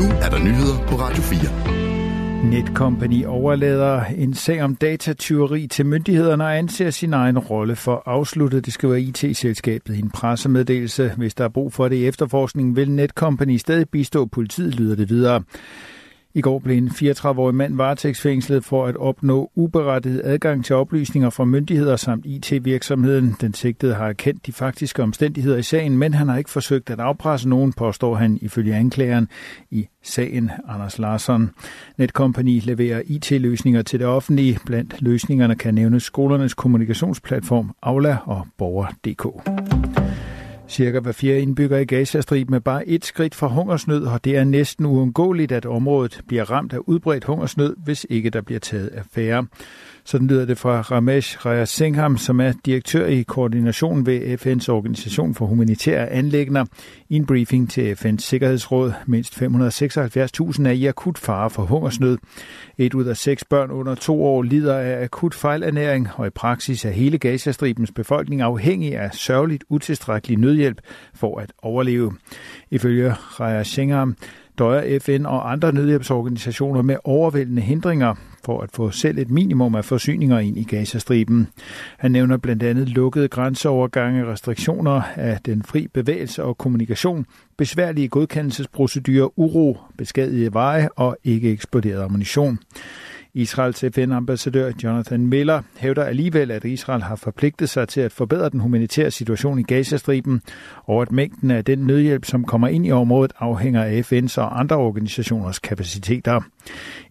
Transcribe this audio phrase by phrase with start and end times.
[0.00, 2.50] Nu er der nyheder på Radio 4.
[2.50, 8.66] Netcompany overlader en sag om datatyveri til myndighederne og anser sin egen rolle for afsluttet.
[8.66, 11.12] Det skriver IT-selskabet i en pressemeddelelse.
[11.16, 15.08] Hvis der er brug for det i efterforskningen, vil Netcompany stadig bistå politiet, lyder det
[15.08, 15.42] videre.
[16.34, 21.44] I går blev en 34-årig mand varetægtsfængslet for at opnå uberettiget adgang til oplysninger fra
[21.44, 23.36] myndigheder samt IT-virksomheden.
[23.40, 27.00] Den sigtede har erkendt de faktiske omstændigheder i sagen, men han har ikke forsøgt at
[27.00, 29.28] afpresse nogen, påstår han ifølge anklageren
[29.70, 31.50] i sagen Anders Larsson.
[31.98, 34.58] Netcompany leverer IT-løsninger til det offentlige.
[34.66, 39.89] Blandt løsningerne kan nævnes skolernes kommunikationsplatform Aula og Borger.dk.
[40.70, 44.44] Cirka hver fjerde indbygger i Gazastriben med bare et skridt fra hungersnød, og det er
[44.44, 49.46] næsten uundgåeligt, at området bliver ramt af udbredt hungersnød, hvis ikke der bliver taget affære.
[50.04, 55.34] Sådan lyder det fra Ramesh Raya Singham, som er direktør i koordination ved FN's Organisation
[55.34, 56.64] for Humanitære Anlægner,
[57.08, 58.92] i en briefing til FN's Sikkerhedsråd.
[59.06, 62.18] Mindst 576.000 er i akut fare for hungersnød.
[62.78, 66.84] Et ud af seks børn under to år lider af akut fejlernæring, og i praksis
[66.84, 70.80] er hele Gazastribens befolkning afhængig af sørgeligt utilstrækkelig nødhjælp
[71.14, 72.12] for at overleve.
[72.70, 74.16] Ifølge Raya Singham
[74.58, 79.84] døjer FN og andre nødhjælpsorganisationer med overvældende hindringer for at få selv et minimum af
[79.84, 81.48] forsyninger ind i Gazastriben.
[81.98, 89.38] Han nævner blandt andet lukkede grænseovergange, restriktioner af den fri bevægelse og kommunikation, besværlige godkendelsesprocedurer,
[89.38, 92.58] uro, beskadigede veje og ikke eksploderet ammunition.
[93.34, 98.60] Israels FN-ambassadør Jonathan Miller hævder alligevel, at Israel har forpligtet sig til at forbedre den
[98.60, 100.42] humanitære situation i Gazastriben,
[100.84, 104.60] og at mængden af den nødhjælp, som kommer ind i området, afhænger af FN's og
[104.60, 106.40] andre organisationers kapaciteter.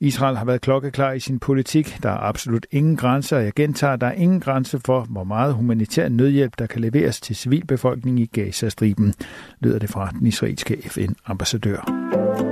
[0.00, 1.98] Israel har været klokkeklar i sin politik.
[2.02, 3.38] Der er absolut ingen grænser.
[3.38, 7.36] Jeg gentager, der er ingen grænse for, hvor meget humanitær nødhjælp, der kan leveres til
[7.36, 9.14] civilbefolkningen i Gazastriben,
[9.60, 12.47] lyder det fra den israelske FN-ambassadør.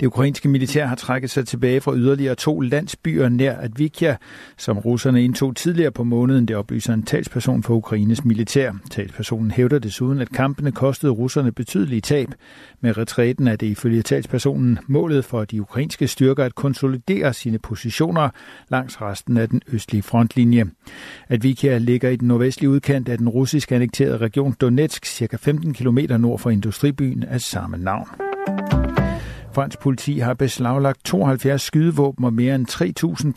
[0.00, 4.16] Det ukrainske militær har trækket sig tilbage fra yderligere to landsbyer nær Advikia,
[4.56, 8.72] som russerne indtog tidligere på måneden, det oplyser en talsperson for Ukraines militær.
[8.90, 12.28] Talspersonen hævder desuden, at kampene kostede russerne betydelige tab.
[12.80, 18.28] Med retræten er det ifølge talspersonen målet for de ukrainske styrker at konsolidere sine positioner
[18.68, 20.66] langs resten af den østlige frontlinje.
[21.28, 25.98] Advikia ligger i den nordvestlige udkant af den russisk annekterede region Donetsk, cirka 15 km
[26.18, 28.23] nord for industribyen af samme navn.
[29.54, 33.32] Fransk politi har beslaglagt 72 skydevåben og mere end 3.000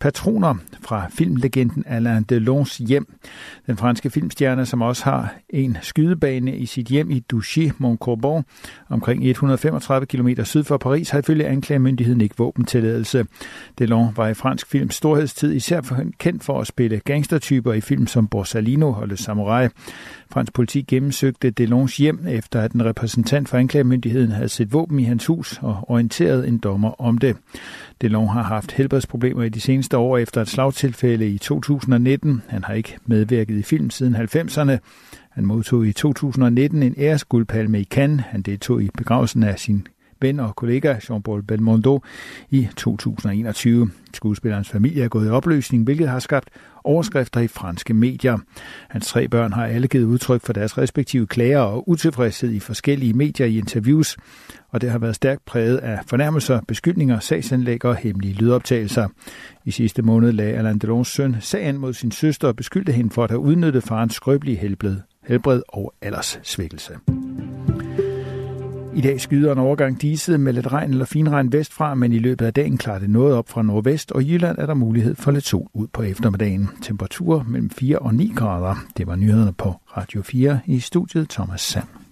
[0.00, 3.14] patroner fra filmlegenden Alain Delons hjem.
[3.66, 8.44] Den franske filmstjerne, som også har en skydebane i sit hjem i douchy montcourbon
[8.88, 13.26] omkring 135 km syd for Paris, har ifølge anklagemyndigheden ikke våbentilladelse.
[13.78, 15.80] Delon var i fransk films storhedstid især
[16.18, 19.68] kendt for at spille gangstertyper i film som Borsalino og Le Samurai.
[20.30, 25.04] Fransk politi gennemsøgte Delons hjem, efter at en repræsentant for anklagemyndigheden havde set våben i
[25.04, 27.36] hans hus og orienteret en dommer om det.
[28.00, 32.42] Delon har haft helbredsproblemer i de seneste år efter et slagtilfælde i 2019.
[32.48, 34.78] Han har ikke medvirket i film siden 90'erne.
[35.30, 38.24] Han modtog i 2019 en æresguldpalme i Cannes.
[38.28, 39.86] Han deltog i begravelsen af sin
[40.20, 42.02] ven og kollega Jean-Paul Belmondo
[42.50, 43.90] i 2021.
[44.14, 46.48] Skuespillerens familie er gået i opløsning, hvilket har skabt
[46.84, 48.38] overskrifter i franske medier.
[48.88, 53.12] Hans tre børn har alle givet udtryk for deres respektive klager og utilfredshed i forskellige
[53.12, 54.16] medier i interviews,
[54.70, 59.08] og det har været stærkt præget af fornærmelser, beskyldninger, sagsanlæg og hemmelige lydoptagelser.
[59.64, 63.24] I sidste måned lagde Alain Delons søn sagen mod sin søster og beskyldte hende for
[63.24, 64.96] at have udnyttet farens skrøbelige helbred,
[65.26, 66.92] helbred og alderssvækkelse.
[68.96, 72.46] I dag skyder en overgang diset med lidt regn eller finregn vestfra, men i løbet
[72.46, 75.30] af dagen klarer det noget op fra nordvest, og i Jylland er der mulighed for
[75.30, 76.68] lidt sol ud på eftermiddagen.
[76.82, 78.74] Temperaturer mellem 4 og 9 grader.
[78.96, 82.05] Det var nyhederne på Radio 4 i studiet Thomas Sand.